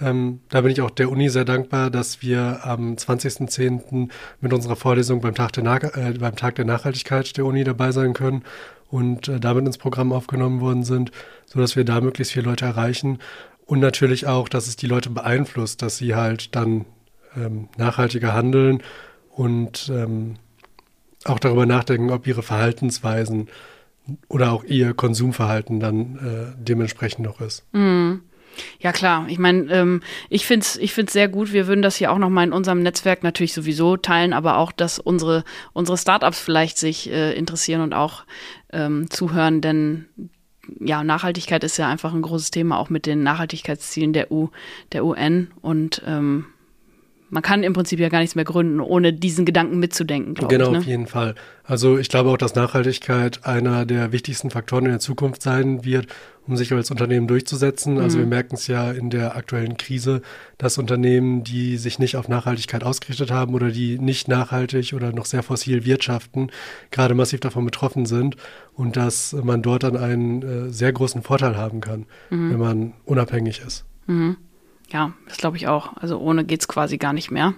Ähm, 0.00 0.40
da 0.50 0.60
bin 0.60 0.72
ich 0.72 0.82
auch 0.82 0.90
der 0.90 1.10
Uni 1.10 1.28
sehr 1.28 1.44
dankbar, 1.44 1.90
dass 1.90 2.20
wir 2.20 2.60
am 2.64 2.94
20.10. 2.94 4.10
mit 4.40 4.52
unserer 4.52 4.76
Vorlesung 4.76 5.20
beim 5.20 5.34
Tag, 5.34 5.52
der 5.52 5.96
äh, 5.96 6.12
beim 6.12 6.36
Tag 6.36 6.56
der 6.56 6.64
Nachhaltigkeit 6.64 7.36
der 7.36 7.46
Uni 7.46 7.64
dabei 7.64 7.92
sein 7.92 8.12
können 8.12 8.42
und 8.90 9.28
äh, 9.28 9.40
damit 9.40 9.66
ins 9.66 9.78
Programm 9.78 10.12
aufgenommen 10.12 10.60
worden 10.60 10.84
sind, 10.84 11.12
sodass 11.46 11.76
wir 11.76 11.84
da 11.84 12.00
möglichst 12.00 12.32
viele 12.32 12.46
Leute 12.46 12.66
erreichen. 12.66 13.18
Und 13.64 13.80
natürlich 13.80 14.26
auch, 14.26 14.48
dass 14.48 14.66
es 14.66 14.76
die 14.76 14.86
Leute 14.86 15.10
beeinflusst, 15.10 15.80
dass 15.82 15.96
sie 15.96 16.14
halt 16.14 16.54
dann 16.54 16.84
ähm, 17.36 17.68
nachhaltiger 17.76 18.34
handeln 18.34 18.82
und 19.30 19.90
ähm, 19.94 20.34
auch 21.24 21.38
darüber 21.38 21.66
nachdenken, 21.66 22.10
ob 22.10 22.26
ihre 22.26 22.42
Verhaltensweisen 22.42 23.48
oder 24.28 24.52
auch 24.52 24.64
ihr 24.64 24.94
Konsumverhalten 24.94 25.80
dann 25.80 26.16
äh, 26.16 26.62
dementsprechend 26.62 27.24
noch 27.24 27.40
ist. 27.40 27.64
Mhm. 27.72 28.22
Ja, 28.80 28.92
klar. 28.92 29.26
Ich 29.28 29.38
meine, 29.38 29.70
ähm, 29.70 30.02
ich 30.30 30.46
finde 30.46 30.64
es 30.64 30.76
ich 30.76 30.94
find's 30.94 31.12
sehr 31.12 31.28
gut. 31.28 31.52
Wir 31.52 31.66
würden 31.66 31.82
das 31.82 31.96
hier 31.96 32.10
auch 32.10 32.18
nochmal 32.18 32.46
in 32.46 32.52
unserem 32.52 32.82
Netzwerk 32.82 33.22
natürlich 33.22 33.52
sowieso 33.52 33.98
teilen, 33.98 34.32
aber 34.32 34.56
auch, 34.56 34.72
dass 34.72 34.98
unsere, 34.98 35.44
unsere 35.74 35.98
Startups 35.98 36.40
vielleicht 36.40 36.78
sich 36.78 37.10
äh, 37.10 37.34
interessieren 37.34 37.82
und 37.82 37.92
auch 37.92 38.24
ähm, 38.72 39.10
zuhören, 39.10 39.60
denn 39.60 40.06
ja, 40.80 41.04
Nachhaltigkeit 41.04 41.62
ist 41.64 41.76
ja 41.76 41.88
einfach 41.88 42.12
ein 42.12 42.22
großes 42.22 42.50
Thema, 42.50 42.78
auch 42.78 42.90
mit 42.90 43.06
den 43.06 43.22
Nachhaltigkeitszielen 43.22 44.12
der, 44.12 44.32
U, 44.32 44.50
der 44.92 45.04
UN. 45.04 45.48
Und 45.60 46.02
ähm, 46.06 46.46
man 47.28 47.42
kann 47.42 47.62
im 47.62 47.72
Prinzip 47.72 47.98
ja 47.98 48.08
gar 48.08 48.20
nichts 48.20 48.34
mehr 48.34 48.44
gründen, 48.44 48.80
ohne 48.80 49.12
diesen 49.12 49.44
Gedanken 49.44 49.78
mitzudenken. 49.78 50.34
Genau, 50.48 50.66
ich, 50.66 50.70
ne? 50.72 50.78
auf 50.78 50.84
jeden 50.84 51.06
Fall. 51.06 51.34
Also 51.64 51.98
ich 51.98 52.08
glaube 52.08 52.30
auch, 52.30 52.36
dass 52.36 52.54
Nachhaltigkeit 52.54 53.44
einer 53.44 53.84
der 53.84 54.12
wichtigsten 54.12 54.50
Faktoren 54.50 54.84
in 54.84 54.92
der 54.92 55.00
Zukunft 55.00 55.42
sein 55.42 55.84
wird, 55.84 56.06
um 56.46 56.56
sich 56.56 56.72
als 56.72 56.92
Unternehmen 56.92 57.26
durchzusetzen. 57.26 57.98
Also 57.98 58.00
mhm. 58.00 58.04
Also 58.06 58.18
wir 58.20 58.26
merken 58.26 58.54
es 58.54 58.66
ja 58.68 58.92
in 58.92 59.10
der 59.10 59.34
aktuellen 59.34 59.76
Krise, 59.76 60.22
dass 60.58 60.78
Unternehmen, 60.78 61.42
die 61.42 61.76
sich 61.76 61.98
nicht 61.98 62.16
auf 62.16 62.28
Nachhaltigkeit 62.28 62.84
ausgerichtet 62.84 63.32
haben 63.32 63.54
oder 63.54 63.70
die 63.70 63.98
nicht 63.98 64.28
nachhaltig 64.28 64.92
oder 64.94 65.12
noch 65.12 65.26
sehr 65.26 65.42
fossil 65.42 65.84
wirtschaften, 65.84 66.50
gerade 66.92 67.14
massiv 67.14 67.40
davon 67.40 67.64
betroffen 67.64 68.06
sind 68.06 68.36
und 68.74 68.96
dass 68.96 69.32
man 69.32 69.60
dort 69.60 69.82
dann 69.82 69.96
einen 69.96 70.42
äh, 70.42 70.72
sehr 70.72 70.92
großen 70.92 71.22
Vorteil 71.22 71.56
haben 71.56 71.80
kann, 71.80 72.06
mhm. 72.30 72.52
wenn 72.52 72.60
man 72.60 72.92
unabhängig 73.04 73.60
ist. 73.66 73.84
Mhm. 74.06 74.36
Ja, 74.88 75.12
das 75.26 75.38
glaube 75.38 75.56
ich 75.56 75.68
auch. 75.68 75.96
Also 75.96 76.18
ohne 76.18 76.44
geht 76.44 76.60
es 76.60 76.68
quasi 76.68 76.96
gar 76.96 77.12
nicht 77.12 77.30
mehr. 77.30 77.54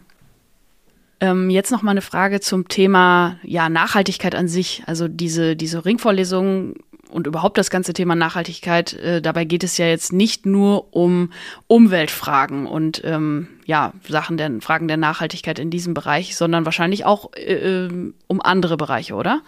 Ähm, 1.21 1.51
jetzt 1.51 1.73
noch 1.73 1.83
mal 1.83 1.91
eine 1.91 2.01
Frage 2.01 2.41
zum 2.41 2.69
Thema 2.69 3.39
ja, 3.43 3.69
Nachhaltigkeit 3.69 4.35
an 4.35 4.49
sich. 4.49 4.83
Also 4.87 5.09
diese, 5.09 5.57
diese 5.57 5.85
Ringvorlesung 5.85 6.77
und 7.11 7.27
überhaupt 7.27 7.59
das 7.59 7.71
ganze 7.71 7.93
Thema 7.93 8.15
Nachhaltigkeit, 8.15 8.93
äh, 8.95 9.21
dabei 9.21 9.45
geht 9.45 9.65
es 9.65 9.79
ja 9.79 9.87
jetzt 9.87 10.13
nicht 10.13 10.47
nur 10.47 10.95
um 10.95 11.33
Umweltfragen 11.67 12.67
und 12.67 13.03
ähm, 13.05 13.49
ja, 13.65 13.93
Sachen 14.07 14.37
der 14.37 14.61
Fragen 14.61 14.89
der 14.89 14.97
Nachhaltigkeit 14.97 15.59
in 15.59 15.71
diesem 15.71 15.95
Bereich, 15.95 16.37
sondern 16.37 16.65
wahrscheinlich 16.65 17.05
auch 17.05 17.33
äh, 17.35 17.87
äh 17.87 18.13
um 18.27 18.41
andere 18.43 18.77
Bereiche, 18.77 19.15
oder? 19.15 19.41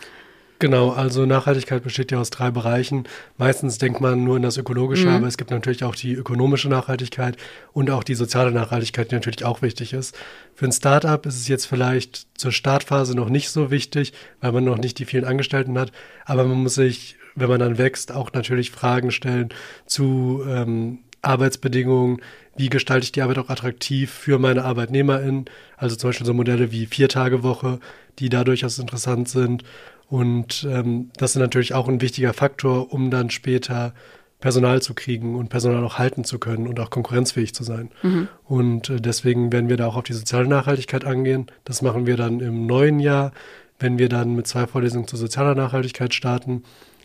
Genau, 0.60 0.90
also 0.90 1.24
Nachhaltigkeit 1.24 1.82
besteht 1.82 2.12
ja 2.12 2.20
aus 2.20 2.28
drei 2.28 2.50
Bereichen. 2.50 3.04
Meistens 3.38 3.78
denkt 3.78 4.02
man 4.02 4.24
nur 4.24 4.36
in 4.36 4.42
das 4.42 4.58
Ökologische, 4.58 5.08
mhm. 5.08 5.14
aber 5.14 5.26
es 5.26 5.38
gibt 5.38 5.50
natürlich 5.50 5.84
auch 5.84 5.94
die 5.94 6.12
ökonomische 6.12 6.68
Nachhaltigkeit 6.68 7.38
und 7.72 7.90
auch 7.90 8.04
die 8.04 8.14
soziale 8.14 8.52
Nachhaltigkeit, 8.52 9.10
die 9.10 9.14
natürlich 9.14 9.42
auch 9.46 9.62
wichtig 9.62 9.94
ist. 9.94 10.14
Für 10.54 10.66
ein 10.66 10.72
Startup 10.72 11.24
ist 11.24 11.36
es 11.36 11.48
jetzt 11.48 11.64
vielleicht 11.64 12.26
zur 12.38 12.52
Startphase 12.52 13.16
noch 13.16 13.30
nicht 13.30 13.48
so 13.48 13.70
wichtig, 13.70 14.12
weil 14.42 14.52
man 14.52 14.64
noch 14.64 14.76
nicht 14.76 14.98
die 14.98 15.06
vielen 15.06 15.24
Angestellten 15.24 15.78
hat, 15.78 15.92
aber 16.26 16.44
man 16.44 16.58
muss 16.58 16.74
sich, 16.74 17.16
wenn 17.34 17.48
man 17.48 17.60
dann 17.60 17.78
wächst, 17.78 18.12
auch 18.12 18.30
natürlich 18.34 18.70
Fragen 18.70 19.12
stellen 19.12 19.48
zu 19.86 20.44
ähm, 20.46 20.98
Arbeitsbedingungen, 21.22 22.20
wie 22.58 22.68
gestalte 22.68 23.04
ich 23.04 23.12
die 23.12 23.22
Arbeit 23.22 23.38
auch 23.38 23.48
attraktiv 23.48 24.10
für 24.10 24.38
meine 24.38 24.66
ArbeitnehmerInnen, 24.66 25.46
also 25.78 25.96
zum 25.96 26.10
Beispiel 26.10 26.26
so 26.26 26.34
Modelle 26.34 26.70
wie 26.70 26.84
Vier-Tage-Woche, 26.84 27.80
die 28.18 28.28
da 28.28 28.44
durchaus 28.44 28.78
interessant 28.78 29.30
sind 29.30 29.64
und 30.10 30.66
ähm, 30.68 31.10
das 31.16 31.30
ist 31.30 31.36
natürlich 31.36 31.72
auch 31.72 31.88
ein 31.88 32.00
wichtiger 32.00 32.34
Faktor, 32.34 32.92
um 32.92 33.12
dann 33.12 33.30
später 33.30 33.94
Personal 34.40 34.82
zu 34.82 34.92
kriegen 34.92 35.36
und 35.36 35.50
Personal 35.50 35.84
auch 35.84 35.98
halten 35.98 36.24
zu 36.24 36.40
können 36.40 36.66
und 36.66 36.80
auch 36.80 36.90
konkurrenzfähig 36.90 37.54
zu 37.54 37.62
sein. 37.62 37.90
Mhm. 38.02 38.26
Und 38.44 38.90
äh, 38.90 39.00
deswegen 39.00 39.52
werden 39.52 39.68
wir 39.68 39.76
da 39.76 39.86
auch 39.86 39.96
auf 39.96 40.02
die 40.02 40.12
soziale 40.12 40.48
Nachhaltigkeit 40.48 41.04
angehen. 41.04 41.46
Das 41.64 41.80
machen 41.80 42.06
wir 42.06 42.16
dann 42.16 42.40
im 42.40 42.66
neuen 42.66 42.98
Jahr, 42.98 43.32
wenn 43.78 43.98
wir 43.98 44.08
dann 44.08 44.34
mit 44.34 44.48
zwei 44.48 44.66
Vorlesungen 44.66 45.06
zur 45.06 45.18
sozialer 45.18 45.54
Nachhaltigkeit 45.54 46.12
starten. 46.12 46.64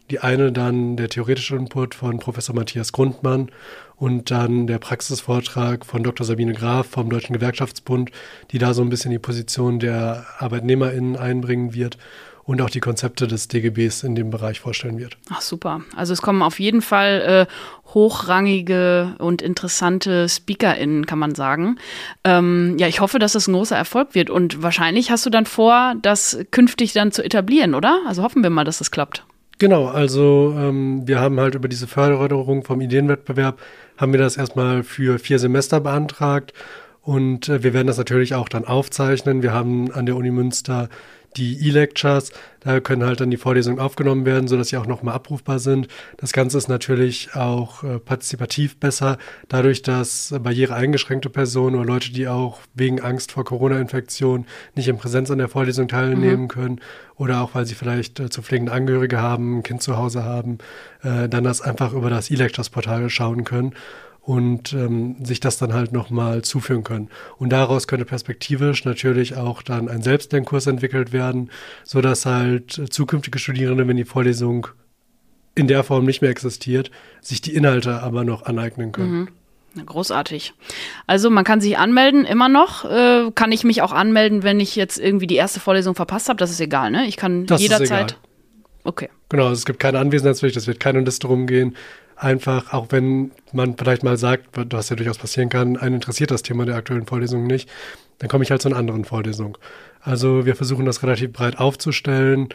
Die 0.09 0.19
eine 0.19 0.51
dann 0.51 0.97
der 0.97 1.09
theoretische 1.09 1.55
Input 1.55 1.93
von 1.93 2.17
Professor 2.17 2.55
Matthias 2.55 2.91
Grundmann 2.91 3.51
und 3.97 4.31
dann 4.31 4.65
der 4.65 4.79
Praxisvortrag 4.79 5.85
von 5.85 6.03
Dr. 6.03 6.25
Sabine 6.25 6.53
Graf 6.53 6.88
vom 6.88 7.09
Deutschen 7.12 7.33
Gewerkschaftsbund, 7.33 8.12
die 8.51 8.57
da 8.57 8.74
so 8.74 8.81
ein 8.81 8.89
bisschen 8.89 9.12
die 9.12 9.19
Position 9.19 9.79
der 9.79 10.25
ArbeitnehmerInnen 10.39 11.17
einbringen 11.17 11.75
wird 11.75 11.97
und 12.45 12.61
auch 12.61 12.69
die 12.69 12.79
Konzepte 12.79 13.27
des 13.27 13.47
DGBs 13.47 14.03
in 14.03 14.15
dem 14.15 14.29
Bereich 14.29 14.59
vorstellen 14.59 14.99
wird. 14.99 15.17
Ach 15.29 15.41
super. 15.41 15.81
Also 15.95 16.13
es 16.13 16.21
kommen 16.21 16.41
auf 16.41 16.59
jeden 16.59 16.81
Fall 16.81 17.47
äh, 17.49 17.93
hochrangige 17.93 19.15
und 19.17 19.41
interessante 19.41 20.29
SpeakerInnen, 20.29 21.05
kann 21.05 21.19
man 21.19 21.33
sagen. 21.33 21.77
Ähm, 22.23 22.75
ja, 22.77 22.87
ich 22.87 22.99
hoffe, 22.99 23.19
dass 23.19 23.33
das 23.33 23.47
ein 23.47 23.53
großer 23.53 23.75
Erfolg 23.75 24.13
wird 24.13 24.29
und 24.29 24.61
wahrscheinlich 24.61 25.09
hast 25.09 25.25
du 25.25 25.29
dann 25.29 25.45
vor, 25.45 25.95
das 26.01 26.37
künftig 26.51 26.93
dann 26.93 27.11
zu 27.11 27.23
etablieren, 27.23 27.73
oder? 27.73 28.01
Also 28.07 28.21
hoffen 28.21 28.43
wir 28.43 28.49
mal, 28.49 28.63
dass 28.63 28.77
das 28.77 28.91
klappt. 28.91 29.25
Genau, 29.57 29.87
also 29.87 30.53
ähm, 30.57 31.07
wir 31.07 31.19
haben 31.19 31.39
halt 31.39 31.55
über 31.55 31.69
diese 31.69 31.87
Förderung 31.87 32.63
vom 32.63 32.81
Ideenwettbewerb, 32.81 33.59
haben 33.97 34.11
wir 34.11 34.19
das 34.19 34.35
erstmal 34.35 34.83
für 34.83 35.17
vier 35.17 35.39
Semester 35.39 35.79
beantragt 35.79 36.53
und 37.01 37.47
äh, 37.47 37.63
wir 37.63 37.73
werden 37.73 37.87
das 37.87 37.97
natürlich 37.97 38.35
auch 38.35 38.49
dann 38.49 38.65
aufzeichnen. 38.65 39.41
Wir 39.41 39.53
haben 39.53 39.91
an 39.93 40.05
der 40.05 40.17
Uni 40.17 40.31
Münster 40.31 40.89
die 41.37 41.67
E-Lectures, 41.67 42.31
da 42.61 42.79
können 42.79 43.03
halt 43.03 43.21
dann 43.21 43.29
die 43.29 43.37
Vorlesungen 43.37 43.79
aufgenommen 43.79 44.25
werden, 44.25 44.47
sodass 44.47 44.69
sie 44.69 44.77
auch 44.77 44.87
nochmal 44.87 45.15
abrufbar 45.15 45.59
sind. 45.59 45.87
Das 46.17 46.33
Ganze 46.33 46.57
ist 46.57 46.67
natürlich 46.67 47.35
auch 47.35 47.83
äh, 47.83 47.99
partizipativ 47.99 48.79
besser, 48.79 49.17
dadurch, 49.49 49.81
dass 49.81 50.33
barriereeingeschränkte 50.37 51.29
Personen 51.29 51.75
oder 51.75 51.85
Leute, 51.85 52.11
die 52.11 52.27
auch 52.27 52.59
wegen 52.73 53.01
Angst 53.01 53.31
vor 53.31 53.45
Corona-Infektion 53.45 54.45
nicht 54.75 54.87
in 54.87 54.97
Präsenz 54.97 55.29
an 55.29 55.37
der 55.37 55.49
Vorlesung 55.49 55.87
teilnehmen 55.87 56.43
mhm. 56.43 56.47
können 56.47 56.81
oder 57.17 57.41
auch 57.41 57.53
weil 57.53 57.65
sie 57.65 57.75
vielleicht 57.75 58.19
äh, 58.19 58.29
zu 58.29 58.41
pflegende 58.41 58.71
Angehörige 58.71 59.21
haben, 59.21 59.59
ein 59.59 59.63
Kind 59.63 59.81
zu 59.81 59.97
Hause 59.97 60.23
haben, 60.23 60.57
äh, 61.03 61.29
dann 61.29 61.43
das 61.43 61.61
einfach 61.61 61.93
über 61.93 62.09
das 62.09 62.31
E-Lectures-Portal 62.31 63.09
schauen 63.09 63.43
können 63.43 63.73
und 64.25 64.74
ähm, 64.74 65.24
sich 65.24 65.39
das 65.39 65.58
dann 65.58 65.74
halt 65.74 65.91
nochmal 65.91 66.41
zuführen 66.41 66.84
können. 66.84 67.10
Und 67.38 67.51
daraus 67.51 67.88
könnte 67.88 68.05
perspektivisch 68.05 68.84
natürlich 68.84 69.36
auch 69.38 69.62
dann 69.62 69.88
ein 69.88 70.01
Selbstlernkurs 70.01 70.65
entwickelt 70.65 71.13
werden, 71.13 71.51
sodass 71.84 72.25
halt 72.25 72.72
zukünftige 72.89 73.38
Studierende, 73.38 73.88
wenn 73.88 73.98
die 73.98 74.03
Vorlesung 74.03 74.67
in 75.53 75.67
der 75.67 75.84
Form 75.84 76.05
nicht 76.05 76.22
mehr 76.22 76.32
existiert, 76.32 76.89
sich 77.22 77.39
die 77.39 77.53
Inhalte 77.53 78.01
aber 78.01 78.24
noch 78.24 78.46
aneignen 78.46 78.91
können. 78.91 79.29
Mhm. 79.75 79.86
Großartig. 79.86 80.53
Also 81.05 81.29
man 81.29 81.44
kann 81.44 81.62
sich 81.62 81.77
anmelden, 81.77 82.25
immer 82.25 82.50
noch. 82.50 82.86
Äh, 82.86 83.29
kann 83.36 83.51
ich 83.51 83.63
mich 83.65 83.82
auch 83.82 83.91
anmelden, 83.91 84.41
wenn 84.41 84.60
ich 84.60 84.75
jetzt 84.75 84.98
irgendwie 84.98 85.27
die 85.27 85.36
erste 85.36 85.60
Vorlesung 85.60 85.96
verpasst 85.96 86.29
habe? 86.29 86.38
Das 86.38 86.50
ist 86.50 86.62
egal, 86.62 86.91
ne? 86.91 87.05
Ich 87.08 87.17
kann 87.17 87.46
das 87.46 87.62
jederzeit. 87.62 88.17
Okay. 88.86 89.10
Genau, 89.29 89.51
es 89.51 89.65
gibt 89.65 89.79
keine 89.79 90.00
Anwesenheitspflicht, 90.00 90.55
es 90.55 90.65
wird 90.65 90.79
keine 90.79 91.01
Liste 91.01 91.27
rumgehen 91.27 91.75
einfach, 92.15 92.74
auch 92.74 92.88
wenn 92.91 93.31
man 93.51 93.77
vielleicht 93.77 94.03
mal 94.03 94.17
sagt, 94.17 94.50
was 94.53 94.89
ja 94.89 94.95
durchaus 94.95 95.17
passieren 95.17 95.50
kann, 95.50 95.77
einen 95.77 95.95
interessiert 95.95 96.31
das 96.31 96.43
Thema 96.43 96.65
der 96.65 96.75
aktuellen 96.75 97.07
Vorlesung 97.07 97.45
nicht, 97.48 97.69
dann 98.19 98.29
komme 98.29 98.43
ich 98.43 98.51
halt 98.51 98.62
zu 98.62 98.69
einer 98.69 98.77
anderen 98.77 99.05
Vorlesung. 99.05 99.57
Also 100.01 100.45
wir 100.45 100.55
versuchen 100.55 100.86
das 100.86 101.03
relativ 101.03 101.34
breit 101.34 101.57
aufzustellen, 101.57 102.50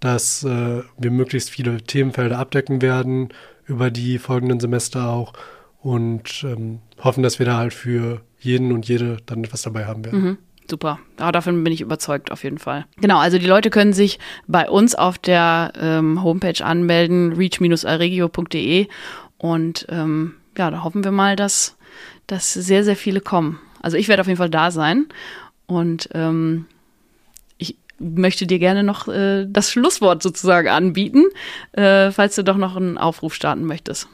dass 0.00 0.44
äh, 0.44 0.82
wir 0.96 1.10
möglichst 1.10 1.50
viele 1.50 1.78
Themenfelder 1.78 2.38
abdecken 2.38 2.82
werden, 2.82 3.30
über 3.66 3.90
die 3.90 4.18
folgenden 4.18 4.60
Semester 4.60 5.08
auch 5.08 5.32
und 5.80 6.44
ähm, 6.44 6.80
hoffen, 6.98 7.22
dass 7.22 7.38
wir 7.38 7.46
da 7.46 7.58
halt 7.58 7.74
für 7.74 8.22
jeden 8.38 8.72
und 8.72 8.88
jede 8.88 9.18
dann 9.26 9.44
etwas 9.44 9.62
dabei 9.62 9.86
haben 9.86 10.04
werden. 10.04 10.20
Mhm. 10.20 10.38
Super. 10.70 10.98
Aber 11.16 11.32
davon 11.32 11.64
bin 11.64 11.72
ich 11.72 11.80
überzeugt, 11.80 12.30
auf 12.30 12.44
jeden 12.44 12.58
Fall. 12.58 12.84
Genau, 13.00 13.18
also 13.18 13.38
die 13.38 13.46
Leute 13.46 13.70
können 13.70 13.92
sich 13.92 14.18
bei 14.46 14.68
uns 14.68 14.94
auf 14.94 15.18
der 15.18 15.72
ähm, 15.80 16.22
Homepage 16.22 16.62
anmelden, 16.62 17.32
reach-alregio.de. 17.32 18.86
Und 19.38 19.86
ähm, 19.88 20.34
ja, 20.56 20.70
da 20.70 20.84
hoffen 20.84 21.04
wir 21.04 21.12
mal, 21.12 21.36
dass, 21.36 21.76
dass 22.26 22.52
sehr, 22.52 22.84
sehr 22.84 22.96
viele 22.96 23.20
kommen. 23.20 23.58
Also 23.80 23.96
ich 23.96 24.08
werde 24.08 24.20
auf 24.20 24.26
jeden 24.26 24.38
Fall 24.38 24.50
da 24.50 24.70
sein. 24.70 25.06
Und 25.66 26.10
ähm, 26.12 26.66
ich 27.56 27.76
möchte 27.98 28.46
dir 28.46 28.58
gerne 28.58 28.82
noch 28.82 29.08
äh, 29.08 29.46
das 29.48 29.70
Schlusswort 29.70 30.22
sozusagen 30.22 30.68
anbieten, 30.68 31.24
äh, 31.72 32.10
falls 32.10 32.34
du 32.34 32.44
doch 32.44 32.56
noch 32.58 32.76
einen 32.76 32.98
Aufruf 32.98 33.34
starten 33.34 33.64
möchtest. 33.64 34.08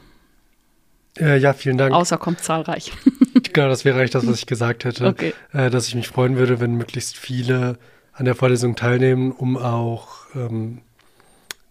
Äh, 1.17 1.37
ja, 1.37 1.53
vielen 1.53 1.77
Dank. 1.77 1.93
Außer 1.93 2.17
kommt 2.17 2.41
zahlreich. 2.41 2.91
genau, 3.53 3.69
das 3.69 3.85
wäre 3.85 3.99
eigentlich 3.99 4.11
das, 4.11 4.27
was 4.27 4.39
ich 4.39 4.45
gesagt 4.45 4.85
hätte. 4.85 5.07
Okay. 5.07 5.33
Äh, 5.53 5.69
dass 5.69 5.87
ich 5.87 5.95
mich 5.95 6.07
freuen 6.07 6.37
würde, 6.37 6.59
wenn 6.59 6.75
möglichst 6.75 7.17
viele 7.17 7.77
an 8.13 8.25
der 8.25 8.35
Vorlesung 8.35 8.75
teilnehmen, 8.75 9.31
um 9.31 9.57
auch 9.57 10.27
ähm, 10.35 10.81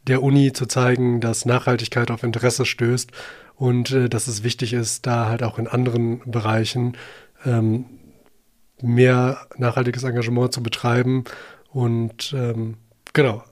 der 0.07 0.23
Uni 0.23 0.53
zu 0.53 0.67
zeigen, 0.67 1.21
dass 1.21 1.47
Nachhaltigkeit 1.47 2.11
auf 2.11 2.23
Interesse 2.23 2.67
stößt 2.67 3.11
und 3.57 3.91
äh, 3.93 4.09
dass 4.09 4.27
es 4.27 4.43
wichtig 4.43 4.73
ist, 4.75 5.07
da 5.07 5.29
halt 5.29 5.43
auch 5.43 5.59
in 5.59 5.67
anderen 5.67 6.21
Bereichen 6.31 6.97
ähm, 7.47 7.87
mehr 8.83 9.47
nachhaltiges 9.57 10.03
Engagement 10.03 10.53
zu 10.53 10.63
betreiben. 10.63 11.25
Und 11.71 12.35
ähm, 12.37 12.77
genau, 13.13 13.43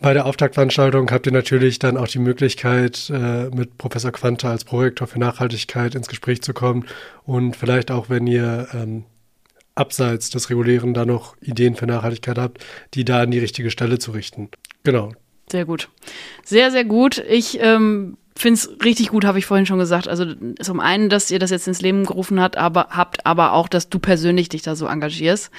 bei 0.00 0.12
der 0.12 0.26
Auftaktveranstaltung 0.26 1.10
habt 1.10 1.26
ihr 1.26 1.32
natürlich 1.32 1.78
dann 1.78 1.96
auch 1.96 2.08
die 2.08 2.18
Möglichkeit, 2.18 3.10
äh, 3.10 3.48
mit 3.50 3.78
Professor 3.78 4.10
Quante 4.10 4.48
als 4.48 4.64
Prorektor 4.64 5.06
für 5.06 5.18
Nachhaltigkeit 5.18 5.94
ins 5.94 6.08
Gespräch 6.08 6.42
zu 6.42 6.52
kommen 6.52 6.86
und 7.24 7.56
vielleicht 7.56 7.90
auch, 7.90 8.10
wenn 8.10 8.26
ihr 8.26 8.68
ähm, 8.74 9.04
abseits 9.76 10.30
des 10.30 10.50
Regulären 10.50 10.94
da 10.94 11.04
noch 11.04 11.36
Ideen 11.40 11.76
für 11.76 11.86
Nachhaltigkeit 11.86 12.38
habt, 12.38 12.64
die 12.94 13.04
da 13.04 13.22
an 13.22 13.30
die 13.30 13.38
richtige 13.38 13.70
Stelle 13.70 13.98
zu 13.98 14.10
richten. 14.10 14.48
Genau. 14.82 15.12
Sehr 15.50 15.64
gut. 15.64 15.88
Sehr, 16.44 16.72
sehr 16.72 16.84
gut. 16.84 17.18
Ich 17.28 17.58
ähm, 17.60 18.16
finde 18.36 18.58
es 18.58 18.84
richtig 18.84 19.08
gut, 19.08 19.24
habe 19.24 19.38
ich 19.38 19.46
vorhin 19.46 19.66
schon 19.66 19.78
gesagt. 19.78 20.08
Also 20.08 20.26
zum 20.60 20.80
einen, 20.80 21.08
dass 21.08 21.30
ihr 21.30 21.38
das 21.38 21.50
jetzt 21.50 21.66
ins 21.66 21.80
Leben 21.80 22.04
gerufen 22.04 22.40
habt, 22.40 22.56
aber 22.56 22.88
habt, 22.90 23.24
aber 23.24 23.52
auch, 23.52 23.68
dass 23.68 23.88
du 23.88 23.98
persönlich 23.98 24.48
dich 24.48 24.62
da 24.62 24.76
so 24.76 24.86
engagierst. 24.86 25.50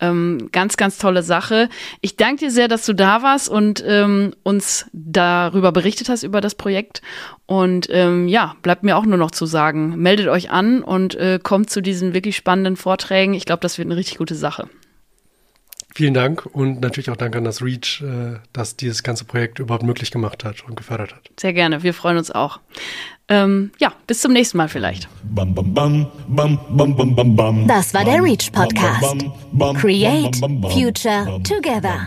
Ähm, 0.00 0.50
ganz, 0.52 0.76
ganz 0.76 0.98
tolle 0.98 1.22
Sache. 1.22 1.68
Ich 2.00 2.16
danke 2.16 2.46
dir 2.46 2.50
sehr, 2.50 2.68
dass 2.68 2.84
du 2.84 2.94
da 2.94 3.22
warst 3.22 3.48
und 3.48 3.82
ähm, 3.86 4.34
uns 4.42 4.86
darüber 4.92 5.72
berichtet 5.72 6.08
hast 6.08 6.22
über 6.22 6.40
das 6.40 6.54
Projekt. 6.54 7.02
Und 7.46 7.88
ähm, 7.90 8.28
ja, 8.28 8.56
bleibt 8.62 8.82
mir 8.82 8.96
auch 8.96 9.06
nur 9.06 9.18
noch 9.18 9.30
zu 9.30 9.46
sagen, 9.46 9.96
meldet 9.96 10.28
euch 10.28 10.50
an 10.50 10.82
und 10.82 11.14
äh, 11.14 11.38
kommt 11.42 11.70
zu 11.70 11.80
diesen 11.80 12.12
wirklich 12.12 12.36
spannenden 12.36 12.76
Vorträgen. 12.76 13.34
Ich 13.34 13.46
glaube, 13.46 13.60
das 13.60 13.78
wird 13.78 13.86
eine 13.86 13.96
richtig 13.96 14.18
gute 14.18 14.34
Sache. 14.34 14.68
Vielen 15.94 16.14
Dank 16.14 16.46
und 16.46 16.80
natürlich 16.80 17.10
auch 17.10 17.16
Dank 17.16 17.34
an 17.34 17.44
das 17.44 17.62
REACH, 17.62 18.02
äh, 18.02 18.38
dass 18.52 18.76
dieses 18.76 19.02
ganze 19.02 19.24
Projekt 19.24 19.58
überhaupt 19.58 19.84
möglich 19.84 20.10
gemacht 20.10 20.44
hat 20.44 20.64
und 20.64 20.76
gefördert 20.76 21.14
hat. 21.14 21.22
Sehr 21.38 21.52
gerne, 21.52 21.82
wir 21.82 21.94
freuen 21.94 22.18
uns 22.18 22.30
auch. 22.30 22.60
Ähm, 23.30 23.72
ja, 23.78 23.92
bis 24.06 24.20
zum 24.20 24.32
nächsten 24.32 24.56
Mal 24.56 24.68
vielleicht. 24.68 25.08
Das 27.66 27.94
war 27.94 28.04
der 28.04 28.22
REACH 28.22 28.52
Podcast. 28.52 29.26
Create 29.80 30.36
Future 30.72 31.40
Together. 31.42 32.06